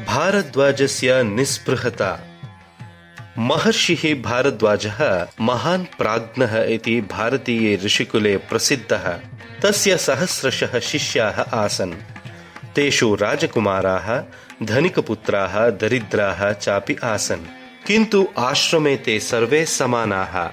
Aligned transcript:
भारद्वाजस्य 0.00 1.22
निःस्पृहता। 1.22 2.20
महर्षिः 3.38 4.22
भारद्वाजः 4.22 5.26
महान् 5.40 5.84
प्राज्ञः 5.84 6.62
इति 6.62 7.00
भारतीये 7.00 7.76
ऋषिकुले 7.76 8.36
प्रसिद्धः। 8.36 9.20
तस्य 9.62 9.96
सहस्रशः 9.96 10.78
शिष्याः 10.78 11.40
आसन्। 11.40 11.92
तेषु 12.74 13.14
राजकुमाराः, 13.14 14.22
धनिकपुत्राः, 14.66 15.70
दरिद्राः 15.70 16.52
चापि 16.52 16.96
आसन्। 17.04 17.46
किन्तु 17.86 18.28
आश्रमे 18.38 18.96
ते 18.96 19.20
सर्वे 19.20 19.66
समानाः। 19.66 20.50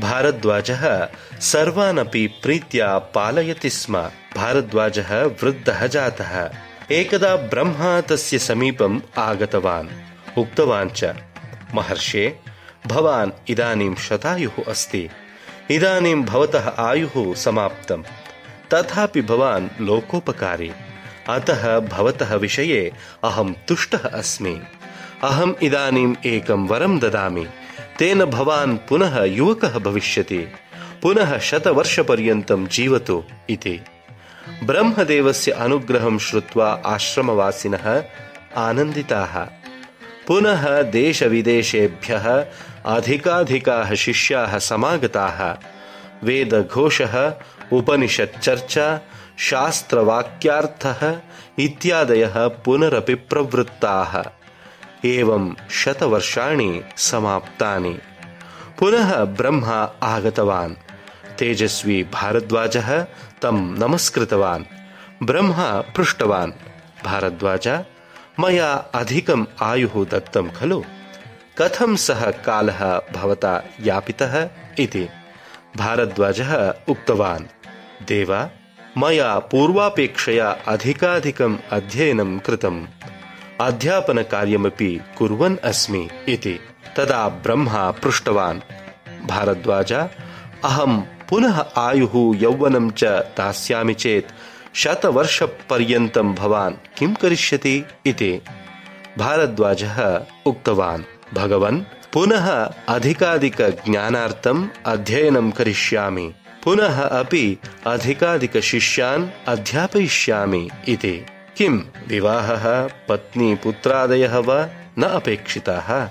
भारद्वाजः 0.00 1.08
सर्वानपि 1.40 2.26
प्रीत्या 2.26 2.98
पालयति 2.98 3.70
स्म। 3.70 3.98
भारद्वाजः 4.36 5.22
वृद्धः 5.22 5.86
जातः। 5.86 6.50
एकदा 6.92 7.36
ब्रह्मा 7.36 8.00
तस्य 8.00 8.38
समीपम् 8.38 9.00
आगतवान्। 9.18 9.88
उक्तवान् 10.38 10.90
च 10.90 11.14
महर्षे 11.74 12.38
भवान् 12.86 13.50
इदानीं 13.50 13.94
शतायुः 13.94 14.64
अस्ति। 14.68 15.08
इदानीं 15.70 16.22
भवतः 16.22 16.74
आयुः 16.78 17.34
समाप्तम्। 17.34 18.02
तथापि 18.74 19.22
भवान् 19.22 19.68
लोकोपकारी। 19.80 20.70
अतः 21.28 21.80
भवतः 21.80 22.34
विषये 22.34 22.92
अहं 23.24 23.52
तुष्टः 23.52 23.98
अस्मि। 23.98 24.60
अहम् 25.24 25.54
इदानीम् 25.62 26.26
एकं 26.26 26.66
वरं 26.66 26.98
ददामि। 26.98 27.46
तेन 27.98 28.24
भवान् 28.24 28.78
पुनः 28.78 29.24
युवकः 29.24 29.78
भविष्यति। 29.78 30.48
पुनः 31.02 31.38
शतवर्षपर्यन्तं 31.38 32.66
जीवतु 32.66 33.24
इति 33.50 33.80
ब्रह्मदेवस्य 34.62 35.50
अनुग्रहं 35.50 36.18
श्रुत्वा 36.18 36.82
आश्रमवासिनः 36.86 38.02
आनन्दिताः। 38.56 39.38
पुनः 40.26 40.82
देशविदेशेभ्यः 40.82 42.44
अधिकाधिकाः 42.86 43.94
शिष्याः 43.94 44.58
समागताः। 44.58 45.56
वेदघोषः 46.24 47.34
उपनिषच्चर्चा 47.72 49.00
शास्त्रवाक्यार्थः 49.38 51.16
इत्यादयः 51.58 52.48
पुनरपि 52.48 53.14
प्रवृत्ताः। 53.14 54.22
एवं 55.04 55.54
शतवर्षाणि 55.70 56.82
समाप्तानि। 56.96 57.98
पुनः 58.78 59.24
ब्रह्मा 59.24 59.92
आगतवान् 60.02 60.74
तेजस्वी 61.38 62.04
भारद्वाजः 62.04 63.02
तं 63.42 63.78
नमस्कृतवान्, 63.78 64.64
ब्रह्मा 65.22 65.80
पृष्टवान्। 65.80 66.52
भारद्वाज, 67.04 67.84
मया 68.40 68.72
अधिकम् 68.72 69.46
आयुः 69.62 70.06
दत्तं 70.06 70.50
खलु? 70.50 70.84
कथं 71.58 71.96
सः 71.96 72.30
कालः 72.30 73.00
भवता 73.14 73.62
यापितः 73.80 74.48
इति? 74.78 75.08
भारद्वाजः 75.76 76.74
उक्तवान्, 76.88 77.44
देव, 78.08 78.50
मया 78.98 79.38
पूर्वापेक्षया 79.38 80.58
अधिकाधिकम् 80.68 81.58
अध्ययनं 81.70 82.38
कृतम्। 82.38 82.86
अध्यापनकार्यमपि 83.60 85.00
कुर्वन् 85.18 85.56
अस्मि 85.56 86.08
इति। 86.28 86.60
तदा 86.96 87.28
ब्रह्मा 87.28 87.90
पृष्टवान्, 87.90 88.60
भारद्वाज, 89.26 89.92
अहं 90.64 91.15
पुनः 91.28 91.64
आयुः 91.76 92.36
यौवनं 92.36 92.90
च 92.90 93.04
दास्यामि 93.04 93.94
चेत् 93.94 94.26
शतवर्षपर्यन्तं 94.76 96.34
भवान् 96.34 96.74
किं 96.98 97.14
करिष्यति 97.14 97.84
इति 98.06 98.40
भारद्वाजः 99.18 100.20
उक्तवान्। 100.46 101.34
भगवन्, 101.34 101.80
पुनः 102.12 102.70
अधिकाधिकज्ञानार्थम् 102.88 104.68
अध्ययनं 104.86 105.50
करिष्यामि। 105.50 106.34
पुनः 106.64 107.02
अपि 107.02 107.58
अधिकाधिकशिष्यान् 107.86 109.28
अध्यापयिष्यामि 109.48 110.70
इति। 110.88 111.26
किं, 111.56 111.80
विवाहः, 112.08 112.88
पत्नी, 113.08 113.54
पुत्रादयः 113.54 114.38
वा 114.38 114.68
न 114.98 115.02
अपेक्षिताः? 115.02 116.10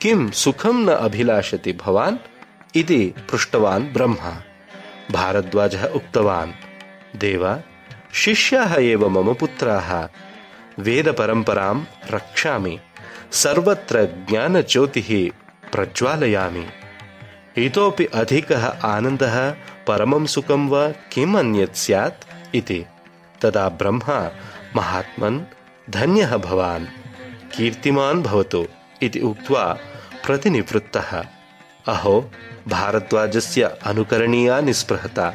किं, 0.00 0.30
सुखं 0.30 0.74
न 0.74 0.88
अभिलाषति 0.88 1.72
भवान्? 1.72 2.16
इति 2.76 3.14
पृष्टवान् 3.30 3.92
ब्रह्मा। 3.92 4.42
भारद्वाजः 5.12 5.84
उक्तवान् 5.84 6.52
देव 7.16 7.62
शिष्याः 8.12 8.74
एव 8.74 9.08
मम 9.08 9.34
पुत्राः। 9.34 10.08
वेदपरम्परां 10.78 11.84
रक्षामि। 12.10 12.80
सर्वत्र 13.32 14.26
ज्ञानज्योतिः 14.28 15.30
प्रज्वालयामि। 15.72 16.66
इतोपि 17.56 18.04
अधिकः 18.04 18.66
आनन्दः 18.66 19.50
परमं 19.86 20.26
सुखं 20.26 20.68
वा 20.68 20.88
किम् 20.88 21.36
अन्यत् 21.36 21.76
स्यात् 21.76 22.54
इति। 22.54 22.84
तदा 23.42 23.68
ब्रह्मा 23.68 24.30
महात्मन् 24.76 25.40
धन्यः 25.90 26.36
भवान्। 26.36 26.86
कीर्तिमान् 27.56 28.22
भवतु 28.22 28.66
इति 29.02 29.20
उक्त्वा 29.20 29.78
प्रतिनिवृत्तः 30.26 31.24
अहो 31.88 32.14
भारद्वाजस्य 32.68 33.64
अनुकरणीया 33.86 34.60
निःस्पृहता। 34.60 35.26